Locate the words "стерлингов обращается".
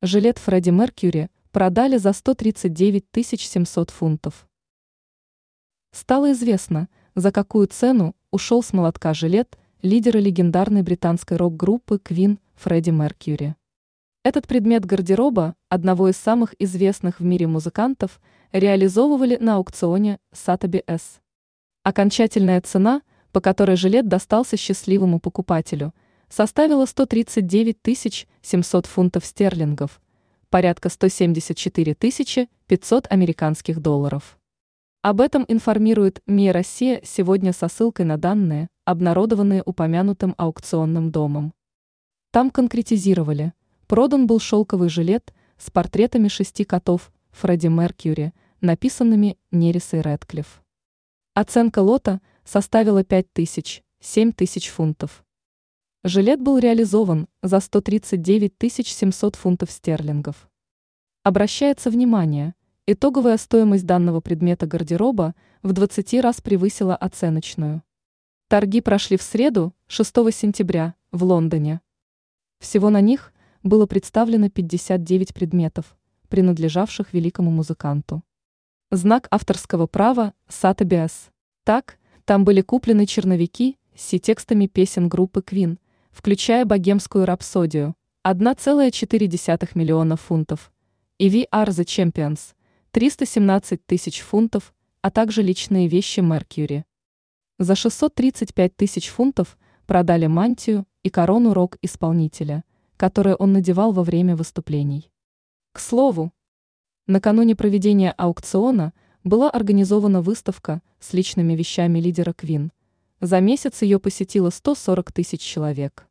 59.70-61.90